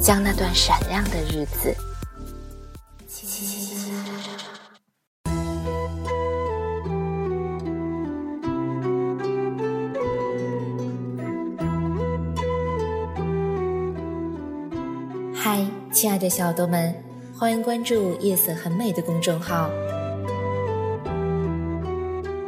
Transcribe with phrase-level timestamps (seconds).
[0.00, 1.74] 将那段闪亮的日子。
[15.34, 16.94] 嗨，亲爱的小豆们，
[17.38, 19.70] 欢迎关注“夜色很美”的公众号。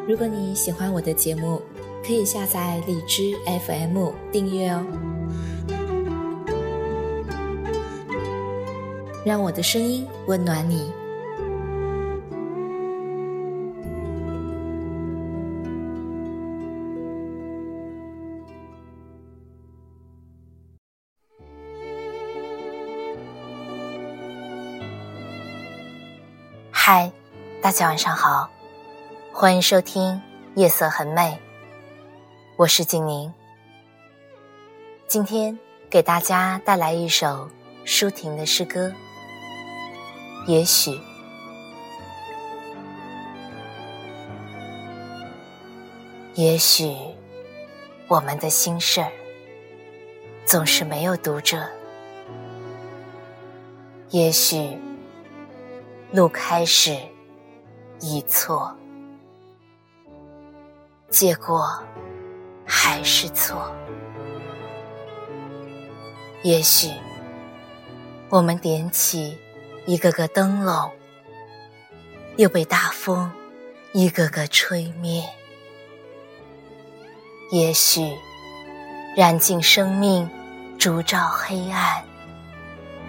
[0.09, 1.61] 如果你喜欢我的节目，
[2.07, 3.35] 可以下载荔枝
[3.67, 4.87] FM 订阅哦。
[9.27, 10.89] 让我的声音温暖你。
[26.71, 27.11] 嗨，
[27.61, 28.49] 大家晚上好，
[29.33, 30.13] 欢迎收听
[30.55, 31.23] 《夜色很美》，
[32.57, 33.35] 我是静宁。
[35.09, 35.59] 今天
[35.91, 37.51] 给大家带来一首
[37.85, 38.93] 舒婷的诗歌。
[40.47, 40.97] 也许，
[46.35, 46.95] 也许，
[48.07, 49.11] 我们的心事儿
[50.45, 51.59] 总是没有读者。
[54.11, 54.79] 也许，
[56.13, 56.97] 路开始
[57.99, 58.73] 已错，
[61.11, 61.83] 结果
[62.65, 63.75] 还是错。
[66.45, 66.89] 也许，
[68.31, 69.37] 我们点起。
[69.87, 70.91] 一个个灯笼，
[72.37, 73.31] 又被大风
[73.93, 75.23] 一个个吹灭。
[77.53, 78.13] 也许
[79.17, 80.29] 燃尽生命，
[80.77, 82.05] 烛照黑暗，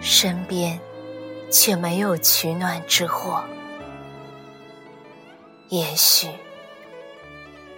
[0.02, 0.80] 身边
[1.50, 3.44] 却没有取暖之火。
[5.70, 6.30] 也许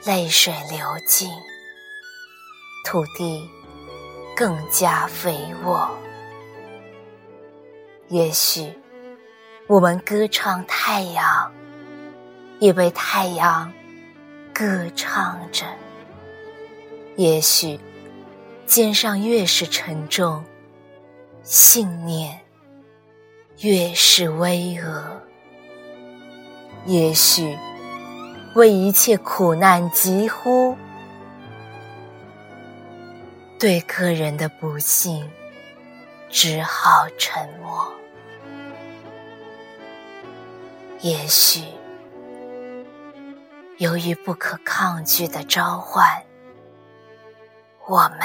[0.03, 1.29] 泪水流尽，
[2.83, 3.49] 土地
[4.35, 5.89] 更加肥沃。
[8.09, 8.73] 也许。
[9.69, 11.51] 我们歌唱太阳，
[12.57, 13.71] 也被太阳
[14.51, 15.63] 歌唱着。
[17.15, 17.79] 也许
[18.65, 20.43] 肩上越是沉重，
[21.43, 22.39] 信念
[23.59, 25.03] 越是巍峨。
[26.87, 27.55] 也许
[28.55, 30.75] 为一切苦难疾呼，
[33.59, 35.29] 对个人的不幸
[36.27, 37.98] 只好沉默。
[41.01, 41.63] 也许，
[43.77, 46.25] 由于不可抗拒的召唤，
[47.87, 48.19] 我们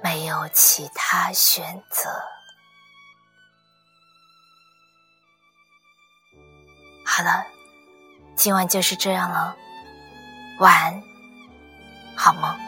[0.00, 2.08] 没有其他选择。
[7.04, 7.44] 好了，
[8.36, 9.56] 今晚就是这样了，
[10.60, 11.02] 晚安，
[12.16, 12.63] 好梦。